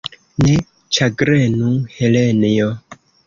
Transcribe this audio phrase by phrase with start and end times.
[0.43, 0.53] Ne
[0.97, 1.69] ĉagrenu,
[1.99, 2.73] Helenjo!